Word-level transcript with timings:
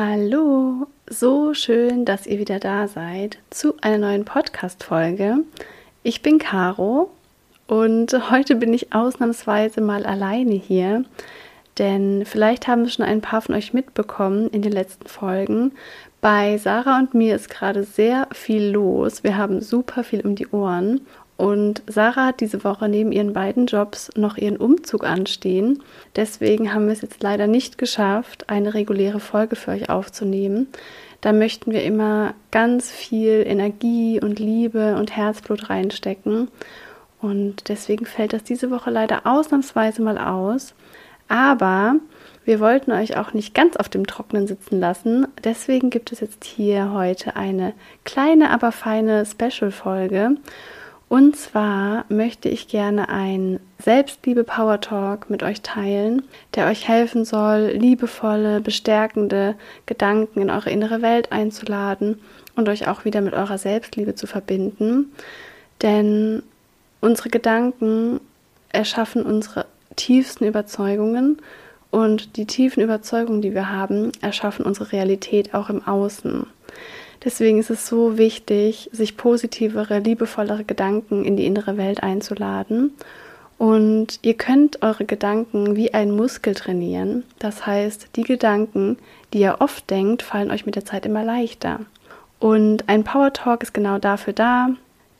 Hallo, 0.00 0.86
so 1.10 1.54
schön, 1.54 2.04
dass 2.04 2.24
ihr 2.24 2.38
wieder 2.38 2.60
da 2.60 2.86
seid 2.86 3.38
zu 3.50 3.74
einer 3.80 3.98
neuen 3.98 4.24
Podcast-Folge. 4.24 5.38
Ich 6.04 6.22
bin 6.22 6.38
Caro 6.38 7.10
und 7.66 8.30
heute 8.30 8.54
bin 8.54 8.72
ich 8.72 8.92
ausnahmsweise 8.92 9.80
mal 9.80 10.06
alleine 10.06 10.54
hier, 10.54 11.04
denn 11.78 12.24
vielleicht 12.26 12.68
haben 12.68 12.82
es 12.82 12.94
schon 12.94 13.06
ein 13.06 13.22
paar 13.22 13.42
von 13.42 13.56
euch 13.56 13.74
mitbekommen 13.74 14.48
in 14.50 14.62
den 14.62 14.70
letzten 14.70 15.08
Folgen. 15.08 15.72
Bei 16.20 16.58
Sarah 16.58 17.00
und 17.00 17.14
mir 17.14 17.34
ist 17.34 17.50
gerade 17.50 17.82
sehr 17.82 18.28
viel 18.32 18.70
los. 18.70 19.24
Wir 19.24 19.36
haben 19.36 19.60
super 19.60 20.04
viel 20.04 20.20
um 20.20 20.36
die 20.36 20.46
Ohren 20.46 21.00
und 21.38 21.84
Sarah 21.86 22.26
hat 22.26 22.40
diese 22.40 22.64
Woche 22.64 22.88
neben 22.88 23.12
ihren 23.12 23.32
beiden 23.32 23.66
Jobs 23.66 24.10
noch 24.16 24.36
ihren 24.36 24.56
Umzug 24.56 25.04
anstehen. 25.04 25.84
Deswegen 26.16 26.74
haben 26.74 26.86
wir 26.86 26.92
es 26.92 27.00
jetzt 27.00 27.22
leider 27.22 27.46
nicht 27.46 27.78
geschafft, 27.78 28.50
eine 28.50 28.74
reguläre 28.74 29.20
Folge 29.20 29.54
für 29.54 29.70
euch 29.70 29.88
aufzunehmen. 29.88 30.66
Da 31.20 31.32
möchten 31.32 31.70
wir 31.70 31.84
immer 31.84 32.34
ganz 32.50 32.90
viel 32.90 33.44
Energie 33.46 34.20
und 34.20 34.40
Liebe 34.40 34.96
und 34.96 35.16
Herzblut 35.16 35.70
reinstecken. 35.70 36.48
Und 37.20 37.68
deswegen 37.68 38.04
fällt 38.04 38.32
das 38.32 38.42
diese 38.42 38.72
Woche 38.72 38.90
leider 38.90 39.24
ausnahmsweise 39.24 40.02
mal 40.02 40.18
aus. 40.18 40.74
Aber 41.28 41.94
wir 42.44 42.58
wollten 42.58 42.90
euch 42.90 43.16
auch 43.16 43.32
nicht 43.32 43.54
ganz 43.54 43.76
auf 43.76 43.88
dem 43.88 44.08
Trocknen 44.08 44.48
sitzen 44.48 44.80
lassen. 44.80 45.28
Deswegen 45.44 45.90
gibt 45.90 46.10
es 46.10 46.18
jetzt 46.18 46.44
hier 46.44 46.92
heute 46.92 47.36
eine 47.36 47.74
kleine, 48.04 48.50
aber 48.50 48.72
feine 48.72 49.24
Special-Folge. 49.24 50.34
Und 51.08 51.36
zwar 51.36 52.04
möchte 52.10 52.50
ich 52.50 52.68
gerne 52.68 53.08
einen 53.08 53.60
Selbstliebe 53.78 54.44
Power 54.44 54.80
Talk 54.80 55.30
mit 55.30 55.42
euch 55.42 55.62
teilen, 55.62 56.22
der 56.54 56.66
euch 56.66 56.86
helfen 56.86 57.24
soll, 57.24 57.72
liebevolle, 57.74 58.60
bestärkende 58.60 59.54
Gedanken 59.86 60.42
in 60.42 60.50
eure 60.50 60.70
innere 60.70 61.00
Welt 61.00 61.32
einzuladen 61.32 62.20
und 62.56 62.68
euch 62.68 62.88
auch 62.88 63.06
wieder 63.06 63.22
mit 63.22 63.32
eurer 63.32 63.56
Selbstliebe 63.56 64.16
zu 64.16 64.26
verbinden. 64.26 65.12
Denn 65.80 66.42
unsere 67.00 67.30
Gedanken 67.30 68.20
erschaffen 68.68 69.22
unsere 69.22 69.64
tiefsten 69.96 70.44
Überzeugungen 70.44 71.40
und 71.90 72.36
die 72.36 72.44
tiefen 72.44 72.82
Überzeugungen, 72.82 73.40
die 73.40 73.54
wir 73.54 73.70
haben, 73.70 74.12
erschaffen 74.20 74.66
unsere 74.66 74.92
Realität 74.92 75.54
auch 75.54 75.70
im 75.70 75.86
Außen. 75.86 76.46
Deswegen 77.24 77.58
ist 77.58 77.70
es 77.70 77.86
so 77.86 78.16
wichtig, 78.16 78.88
sich 78.92 79.16
positivere, 79.16 79.98
liebevollere 79.98 80.64
Gedanken 80.64 81.24
in 81.24 81.36
die 81.36 81.46
innere 81.46 81.76
Welt 81.76 82.02
einzuladen. 82.02 82.92
Und 83.58 84.20
ihr 84.22 84.34
könnt 84.34 84.82
eure 84.82 85.04
Gedanken 85.04 85.74
wie 85.74 85.92
ein 85.92 86.12
Muskel 86.12 86.54
trainieren. 86.54 87.24
Das 87.40 87.66
heißt, 87.66 88.10
die 88.14 88.22
Gedanken, 88.22 88.98
die 89.32 89.40
ihr 89.40 89.56
oft 89.58 89.90
denkt, 89.90 90.22
fallen 90.22 90.52
euch 90.52 90.64
mit 90.64 90.76
der 90.76 90.84
Zeit 90.84 91.06
immer 91.06 91.24
leichter. 91.24 91.80
Und 92.38 92.88
ein 92.88 93.02
Power 93.02 93.32
Talk 93.32 93.64
ist 93.64 93.74
genau 93.74 93.98
dafür 93.98 94.32
da. 94.32 94.68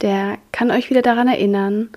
Der 0.02 0.38
kann 0.52 0.70
euch 0.70 0.88
wieder 0.88 1.02
daran 1.02 1.26
erinnern, 1.26 1.90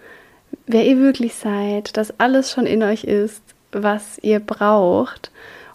wer 0.66 0.84
ihr 0.84 0.98
wirklich 0.98 1.36
seid, 1.36 1.96
dass 1.96 2.20
alles 2.20 2.52
schon 2.52 2.66
in 2.66 2.82
euch 2.82 3.04
ist, 3.04 3.44
was 3.72 4.18
ihr 4.24 4.40
braucht 4.40 5.32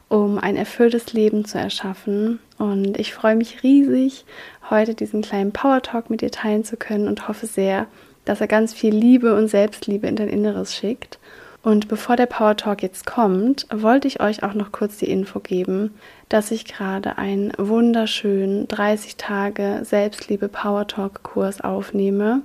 um 0.09 0.39
ein 0.39 0.57
erfülltes 0.57 1.12
Leben 1.12 1.45
zu 1.45 1.59
erschaffen. 1.59 2.39
Und 2.59 2.99
ich 2.99 3.12
freue 3.12 3.37
mich 3.37 3.62
riesig, 3.62 4.25
heute 4.71 4.95
diesen 4.95 5.23
kleinen 5.23 5.53
Power 5.53 5.83
Talk 5.83 6.11
mit 6.11 6.21
dir 6.21 6.31
teilen 6.31 6.65
zu 6.65 6.77
können 6.77 7.09
und 7.09 7.29
hoffe 7.29 7.47
sehr, 7.47 7.87
dass 8.25 8.41
er 8.41 8.49
ganz 8.49 8.73
viel 8.73 8.95
Liebe 8.95 9.37
und 9.37 9.49
Selbstliebe 9.49 10.07
in 10.07 10.17
dein 10.17 10.29
Inneres 10.29 10.75
schickt. 10.75 11.19
Und 11.62 11.89
bevor 11.89 12.15
der 12.15 12.27
Power 12.27 12.57
Talk 12.57 12.83
jetzt 12.83 13.07
kommt, 13.07 13.67
wollte 13.75 14.07
ich 14.07 14.21
euch 14.21 14.45
auch 14.45 14.55
noch 14.55 14.71
kurz 14.71 14.99
die 14.99 15.11
Info 15.11 15.41
geben, 15.41 15.95
dass 16.29 16.53
ich 16.53 16.65
gerade 16.65 17.19
einen 17.19 17.53
wunderschönen 17.59 18.69
30 18.69 19.17
Tage 19.17 19.81
Selbstliebe 19.83 20.47
Power 20.49 20.87
Talk 20.87 21.25
Kurs 21.25 21.61
aufnehme, 21.61 22.43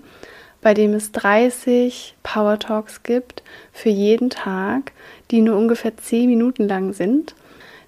bei 0.63 0.73
dem 0.73 0.93
es 0.93 1.11
30 1.11 2.15
Power 2.23 2.57
Talks 2.57 3.03
gibt 3.03 3.43
für 3.71 3.89
jeden 3.89 4.31
Tag, 4.31 4.91
die 5.29 5.41
nur 5.41 5.55
ungefähr 5.55 5.95
10 5.95 6.27
Minuten 6.27 6.67
lang 6.67 6.93
sind 6.93 7.35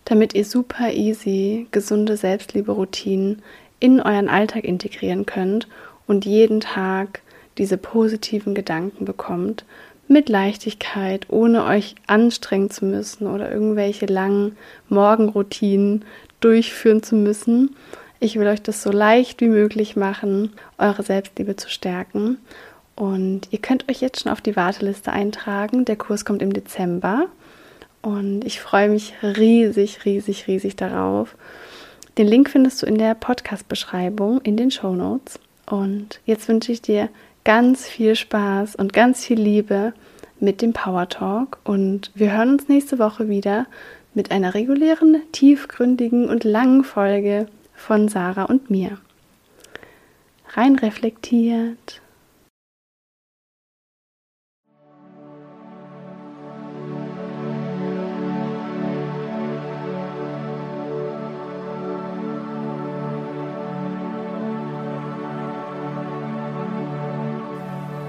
damit 0.05 0.33
ihr 0.33 0.45
super 0.45 0.91
easy 0.91 1.67
gesunde 1.71 2.17
Selbstliebe-Routinen 2.17 3.41
in 3.79 3.99
euren 3.99 4.29
Alltag 4.29 4.63
integrieren 4.63 5.25
könnt 5.25 5.67
und 6.07 6.25
jeden 6.25 6.59
Tag 6.59 7.21
diese 7.57 7.77
positiven 7.77 8.55
Gedanken 8.55 9.05
bekommt, 9.05 9.65
mit 10.07 10.29
Leichtigkeit, 10.29 11.27
ohne 11.29 11.65
euch 11.65 11.95
anstrengen 12.07 12.69
zu 12.69 12.85
müssen 12.85 13.27
oder 13.27 13.51
irgendwelche 13.51 14.05
langen 14.05 14.57
Morgenroutinen 14.89 16.03
durchführen 16.39 17.03
zu 17.03 17.15
müssen. 17.15 17.75
Ich 18.19 18.37
will 18.37 18.47
euch 18.47 18.61
das 18.61 18.83
so 18.83 18.91
leicht 18.91 19.41
wie 19.41 19.47
möglich 19.47 19.95
machen, 19.95 20.53
eure 20.77 21.03
Selbstliebe 21.03 21.55
zu 21.55 21.69
stärken. 21.69 22.37
Und 22.95 23.47
ihr 23.51 23.59
könnt 23.59 23.89
euch 23.89 24.01
jetzt 24.01 24.21
schon 24.21 24.31
auf 24.31 24.41
die 24.41 24.55
Warteliste 24.55 25.11
eintragen. 25.11 25.85
Der 25.85 25.95
Kurs 25.95 26.25
kommt 26.25 26.41
im 26.41 26.53
Dezember. 26.53 27.27
Und 28.03 28.43
ich 28.43 28.59
freue 28.59 28.89
mich 28.89 29.13
riesig, 29.23 30.05
riesig, 30.05 30.47
riesig 30.47 30.75
darauf. 30.75 31.35
Den 32.17 32.27
Link 32.27 32.49
findest 32.49 32.81
du 32.81 32.85
in 32.85 32.97
der 32.99 33.15
Podcast-Beschreibung, 33.15 34.41
in 34.41 34.57
den 34.57 34.69
Show 34.69 34.93
Notes. 34.93 35.39
Und 35.65 36.19
jetzt 36.25 36.47
wünsche 36.47 36.73
ich 36.73 36.81
dir 36.81 37.09
ganz 37.45 37.87
viel 37.87 38.15
Spaß 38.15 38.75
und 38.75 38.93
ganz 38.93 39.25
viel 39.25 39.39
Liebe 39.39 39.93
mit 40.39 40.61
dem 40.61 40.73
Power 40.73 41.07
Talk. 41.07 41.57
Und 41.63 42.11
wir 42.13 42.33
hören 42.33 42.51
uns 42.51 42.67
nächste 42.67 42.99
Woche 42.99 43.29
wieder 43.29 43.67
mit 44.13 44.31
einer 44.31 44.53
regulären, 44.53 45.21
tiefgründigen 45.31 46.29
und 46.29 46.43
langen 46.43 46.83
Folge 46.83 47.47
von 47.73 48.09
Sarah 48.09 48.43
und 48.43 48.69
mir. 48.69 48.97
Rein 50.49 50.75
reflektiert. 50.75 52.01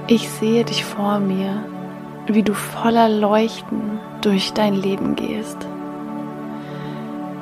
Ich 0.07 0.29
sehe 0.29 0.65
dich 0.65 0.85
vor 0.85 1.19
mir, 1.19 1.65
wie 2.27 2.43
du 2.43 2.53
voller 2.53 3.09
Leuchten 3.09 3.99
durch 4.21 4.53
dein 4.53 4.75
Leben 4.75 5.17
gehst. 5.17 5.57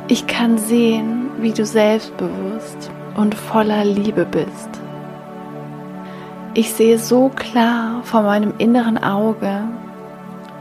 Ich 0.07 0.29
kann 0.29 0.59
sehen, 0.59 1.31
wie 1.39 1.51
du 1.51 1.67
selbstbewusst 1.67 2.93
und 3.17 3.35
voller 3.35 3.85
Liebe 3.85 4.25
bist. 4.25 4.69
Ich 6.55 6.73
sehe 6.73 6.99
so 6.99 7.31
klar 7.31 8.03
vor 8.05 8.23
meinem 8.23 8.55
inneren 8.59 9.03
Auge, 9.03 9.65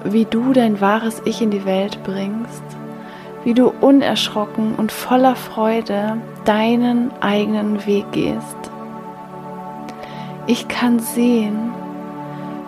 wie 0.03 0.25
du 0.25 0.53
dein 0.53 0.81
wahres 0.81 1.21
Ich 1.25 1.39
in 1.39 1.51
die 1.51 1.65
Welt 1.65 2.01
bringst, 2.03 2.63
wie 3.43 3.53
du 3.53 3.71
unerschrocken 3.79 4.73
und 4.73 4.91
voller 4.91 5.35
Freude 5.35 6.17
deinen 6.45 7.11
eigenen 7.21 7.85
Weg 7.85 8.11
gehst. 8.11 8.57
Ich 10.47 10.67
kann 10.67 10.99
sehen, 10.99 11.71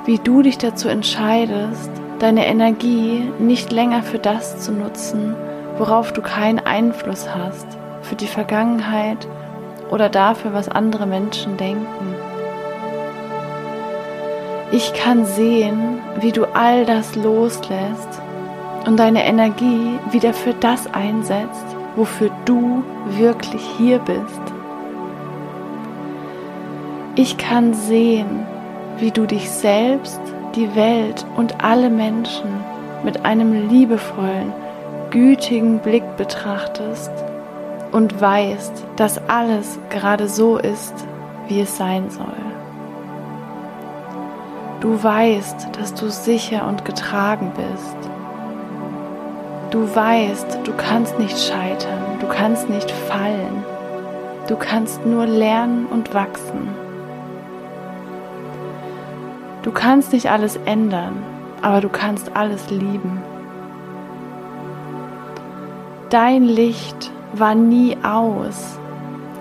wie 0.06 0.20
du 0.20 0.42
dich 0.42 0.58
dazu 0.58 0.90
entscheidest, 0.90 1.92
deine 2.20 2.46
Energie 2.46 3.30
nicht 3.40 3.72
länger 3.72 4.04
für 4.04 4.20
das 4.20 4.60
zu 4.60 4.72
nutzen, 4.72 5.36
worauf 5.78 6.12
du 6.12 6.22
keinen 6.22 6.60
Einfluss 6.60 7.28
hast, 7.34 7.68
für 8.02 8.16
die 8.16 8.28
Vergangenheit 8.28 9.28
oder 9.90 10.10
dafür, 10.10 10.54
was 10.54 10.70
andere 10.70 11.06
Menschen 11.06 11.58
denken. 11.58 12.16
Ich 14.72 14.94
kann 14.94 15.26
sehen, 15.26 16.00
wie 16.20 16.32
du 16.32 16.46
all 16.46 16.86
das 16.86 17.16
loslässt 17.16 18.22
und 18.86 18.98
deine 18.98 19.24
Energie 19.26 20.00
wieder 20.12 20.34
für 20.34 20.54
das 20.54 20.92
einsetzt, 20.94 21.66
wofür 21.96 22.32
du 22.46 22.84
wirklich 23.18 23.62
hier 23.78 24.00
bist. 24.00 24.42
Ich 27.16 27.38
kann 27.38 27.74
sehen, 27.74 28.48
wie 29.00 29.12
du 29.12 29.26
dich 29.26 29.50
selbst, 29.50 30.22
die 30.56 30.76
Welt 30.76 31.26
und 31.36 31.64
alle 31.64 31.90
Menschen 31.90 32.50
mit 33.04 33.26
einem 33.26 33.70
liebevollen, 33.70 34.54
gütigen 35.10 35.80
Blick 35.80 36.04
betrachtest 36.18 37.12
und 37.92 38.20
weißt, 38.20 38.86
dass 38.96 39.20
alles 39.30 39.80
gerade 39.90 40.28
so 40.28 40.58
ist, 40.58 40.94
wie 41.48 41.62
es 41.62 41.78
sein 41.78 42.10
soll. 42.10 42.26
Du 44.80 45.02
weißt, 45.02 45.70
dass 45.80 45.94
du 45.94 46.10
sicher 46.10 46.68
und 46.68 46.84
getragen 46.84 47.54
bist. 47.56 47.96
Du 49.72 49.96
weißt, 49.96 50.60
du 50.66 50.74
kannst 50.74 51.18
nicht 51.20 51.40
scheitern, 51.40 52.20
du 52.20 52.28
kannst 52.28 52.70
nicht 52.70 52.92
fallen, 52.92 53.64
du 54.48 54.56
kannst 54.56 55.06
nur 55.06 55.26
lernen 55.26 55.86
und 55.86 56.14
wachsen. 56.14 56.83
Du 59.64 59.72
kannst 59.72 60.12
nicht 60.12 60.30
alles 60.30 60.58
ändern, 60.66 61.24
aber 61.62 61.80
du 61.80 61.88
kannst 61.88 62.36
alles 62.36 62.70
lieben. 62.70 63.22
Dein 66.10 66.44
Licht 66.44 67.12
war 67.34 67.56
nie 67.56 67.98
aus. 68.04 68.78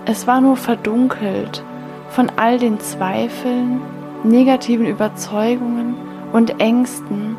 Es 0.05 0.25
war 0.25 0.39
nur 0.39 0.55
verdunkelt 0.55 1.61
von 2.09 2.31
all 2.37 2.57
den 2.57 2.79
Zweifeln, 2.79 3.81
negativen 4.23 4.85
Überzeugungen 4.85 5.95
und 6.31 6.59
Ängsten, 6.59 7.35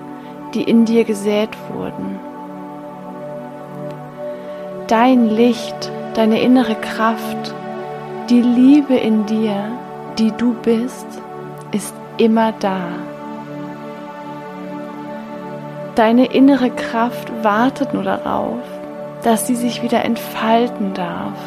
die 0.53 0.63
in 0.63 0.85
dir 0.85 1.05
gesät 1.05 1.51
wurden. 1.73 2.19
Dein 4.89 5.31
Licht, 5.31 5.91
deine 6.15 6.43
innere 6.43 6.75
Kraft, 6.75 7.55
die 8.29 8.43
Liebe 8.43 8.95
in 8.95 9.25
dir, 9.25 9.73
die 10.19 10.33
du 10.33 10.55
bist, 10.63 11.07
ist 11.73 11.95
immer 12.19 12.53
da. 12.53 12.81
Deine 15.95 16.27
innere 16.27 16.71
Kraft 16.71 17.31
wartet 17.43 17.95
nur 17.95 18.03
darauf, 18.03 18.61
dass 19.23 19.47
sie 19.47 19.55
sich 19.55 19.83
wieder 19.83 20.05
entfalten 20.05 20.93
darf. 20.93 21.39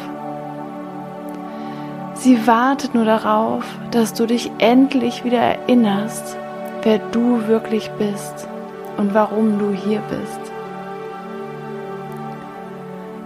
Sie 2.14 2.46
wartet 2.46 2.94
nur 2.94 3.04
darauf, 3.04 3.64
dass 3.90 4.14
du 4.14 4.26
dich 4.26 4.50
endlich 4.58 5.24
wieder 5.24 5.38
erinnerst, 5.38 6.36
wer 6.82 6.98
du 6.98 7.46
wirklich 7.46 7.90
bist 7.92 8.48
und 8.96 9.14
warum 9.14 9.58
du 9.58 9.70
hier 9.72 10.00
bist. 10.08 10.40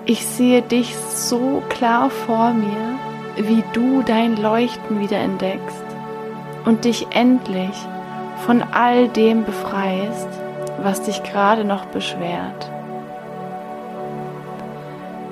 Ich 0.04 0.26
sehe 0.26 0.60
dich 0.62 0.96
so 0.96 1.62
klar 1.68 2.10
vor 2.10 2.52
mir, 2.52 2.98
wie 3.36 3.62
du 3.72 4.02
dein 4.02 4.36
Leuchten 4.36 5.00
wieder 5.00 5.18
entdeckst 5.18 5.81
und 6.64 6.84
dich 6.84 7.08
endlich 7.10 7.74
von 8.46 8.62
all 8.72 9.08
dem 9.08 9.44
befreist, 9.44 10.28
was 10.82 11.02
dich 11.02 11.22
gerade 11.22 11.64
noch 11.64 11.86
beschwert. 11.86 12.70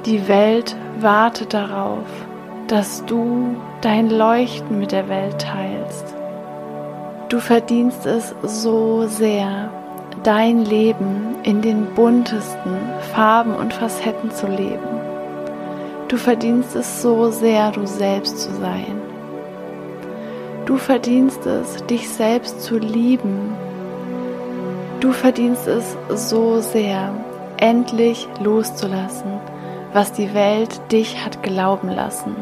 Die 0.06 0.28
Welt 0.28 0.76
wartet 1.00 1.52
darauf, 1.52 2.06
dass 2.68 3.04
du 3.04 3.56
dein 3.80 4.08
Leuchten 4.08 4.78
mit 4.78 4.92
der 4.92 5.08
Welt 5.08 5.40
teilst. 5.40 6.14
Du 7.28 7.38
verdienst 7.38 8.06
es 8.06 8.34
so 8.42 9.06
sehr, 9.06 9.70
dein 10.22 10.64
Leben 10.64 11.36
in 11.42 11.62
den 11.62 11.86
buntesten 11.94 12.76
Farben 13.14 13.54
und 13.54 13.72
Facetten 13.72 14.30
zu 14.30 14.46
leben. 14.46 15.00
Du 16.08 16.16
verdienst 16.16 16.74
es 16.76 17.02
so 17.02 17.30
sehr, 17.30 17.70
du 17.70 17.86
selbst 17.86 18.40
zu 18.40 18.52
sein. 18.54 19.09
Du 20.70 20.76
verdienst 20.76 21.44
es, 21.46 21.84
dich 21.86 22.08
selbst 22.08 22.62
zu 22.62 22.78
lieben 22.78 23.56
Du 25.00 25.10
verdienst 25.10 25.66
es 25.66 25.96
so 26.14 26.60
sehr, 26.60 27.12
endlich 27.56 28.28
loszulassen, 28.40 29.32
was 29.92 30.12
die 30.12 30.32
Welt 30.32 30.80
dich 30.92 31.24
hat 31.24 31.42
glauben 31.42 31.88
lassen. 31.88 32.36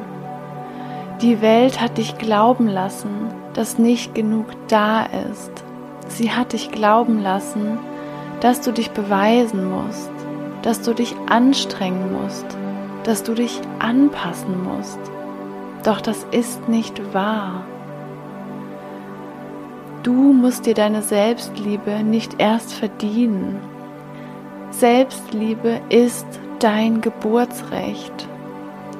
Die 1.23 1.41
Welt 1.41 1.81
hat 1.81 1.97
dich 1.97 2.19
glauben 2.19 2.69
lassen, 2.69 3.33
dass 3.55 3.79
nicht 3.79 4.15
genug 4.15 4.45
da 4.69 5.07
ist. 5.31 5.65
Sie 6.09 6.31
hat 6.31 6.53
dich 6.53 6.71
glauben 6.71 7.23
lassen, 7.23 7.79
dass 8.41 8.61
du 8.61 8.73
dich 8.73 8.91
beweisen 8.91 9.71
musst, 9.71 10.13
dass 10.61 10.83
du 10.83 10.93
dich 10.93 11.17
anstrengen 11.31 12.13
musst, 12.13 12.59
dass 13.05 13.23
du 13.23 13.33
dich 13.33 13.59
anpassen 13.79 14.63
musst. 14.65 15.01
Doch 15.83 16.03
das 16.03 16.27
ist 16.31 16.69
nicht 16.69 17.15
wahr. 17.15 17.65
Du 20.03 20.13
musst 20.13 20.67
dir 20.67 20.75
deine 20.75 21.03
Selbstliebe 21.03 22.05
nicht 22.05 22.37
erst 22.39 22.73
verdienen. 22.73 23.61
Selbstliebe 24.71 25.81
ist 25.89 26.27
dein 26.61 27.01
Geburtsrecht. 27.01 28.29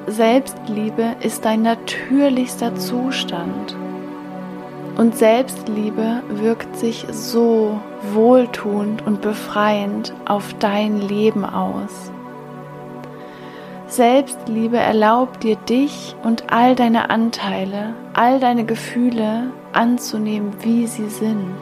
Selbstliebe 0.07 1.15
ist 1.21 1.45
dein 1.45 1.61
natürlichster 1.61 2.75
Zustand. 2.75 3.75
Und 4.97 5.15
Selbstliebe 5.15 6.21
wirkt 6.29 6.75
sich 6.75 7.05
so 7.11 7.79
wohltuend 8.13 9.05
und 9.05 9.21
befreiend 9.21 10.13
auf 10.25 10.53
dein 10.59 10.99
Leben 10.99 11.45
aus. 11.45 12.11
Selbstliebe 13.89 14.77
erlaubt 14.77 15.41
dir 15.41 15.55
dich 15.55 16.15
und 16.23 16.53
all 16.53 16.75
deine 16.75 17.09
Anteile, 17.09 17.95
all 18.13 18.39
deine 18.39 18.63
Gefühle 18.63 19.51
anzunehmen, 19.73 20.53
wie 20.61 20.85
sie 20.85 21.09
sind. 21.09 21.57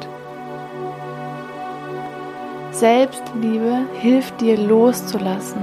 Selbstliebe 2.71 3.85
hilft 4.01 4.41
dir 4.41 4.57
loszulassen, 4.57 5.61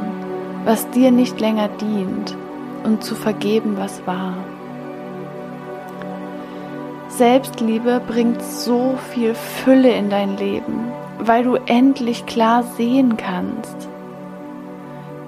was 0.64 0.88
dir 0.88 1.10
nicht 1.10 1.38
länger 1.38 1.68
dient 1.68 2.34
und 2.82 3.04
zu 3.04 3.14
vergeben, 3.14 3.76
was 3.76 4.06
war. 4.06 4.32
Selbstliebe 7.08 8.00
bringt 8.08 8.42
so 8.42 8.94
viel 9.12 9.34
Fülle 9.34 9.92
in 9.92 10.08
dein 10.08 10.38
Leben, 10.38 10.90
weil 11.18 11.44
du 11.44 11.56
endlich 11.66 12.24
klar 12.24 12.62
sehen 12.62 13.18
kannst, 13.18 13.90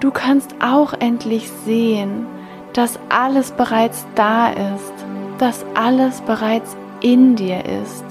Du 0.01 0.11
kannst 0.11 0.55
auch 0.61 0.93
endlich 0.93 1.51
sehen, 1.65 2.27
dass 2.75 2.99
alles 3.09 3.53
bereits 3.53 4.07
da 4.15 4.49
ist, 4.51 4.93
dass 5.39 5.65
alles 5.75 6.21
bereits 6.21 6.77
in 7.01 7.37
dir 7.37 7.65
ist. 7.65 8.05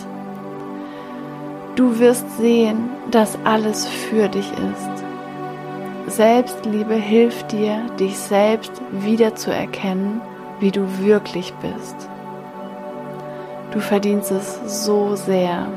Du 1.76 2.00
wirst 2.00 2.38
sehen, 2.38 2.90
dass 3.12 3.38
alles 3.44 3.86
für 3.86 4.30
dich 4.30 4.50
ist. 4.52 6.16
Selbstliebe 6.16 6.94
hilft 6.94 7.52
dir, 7.52 7.82
dich 8.00 8.18
selbst 8.18 8.72
wiederzuerkennen, 8.92 10.22
wie 10.60 10.72
du 10.72 10.88
wirklich 11.00 11.54
bist. 11.56 11.96
Du 13.72 13.80
verdienst 13.80 14.32
es 14.32 14.86
so 14.86 15.16
sehr. 15.16 15.68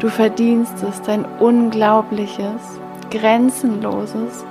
Du 0.00 0.08
verdienst 0.08 0.82
es, 0.82 1.00
dein 1.02 1.24
unglaubliches, 1.24 2.80
grenzenloses, 3.10 4.44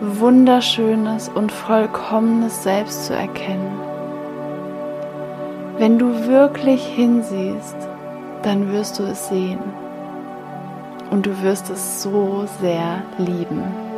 wunderschönes 0.00 1.28
und 1.28 1.52
vollkommenes 1.52 2.62
Selbst 2.62 3.06
zu 3.06 3.14
erkennen. 3.14 3.78
Wenn 5.78 5.98
du 5.98 6.26
wirklich 6.26 6.84
hinsiehst, 6.84 7.76
dann 8.42 8.72
wirst 8.72 8.98
du 8.98 9.04
es 9.04 9.28
sehen 9.28 9.60
und 11.10 11.26
du 11.26 11.42
wirst 11.42 11.70
es 11.70 12.02
so 12.02 12.46
sehr 12.60 13.02
lieben. 13.18 13.89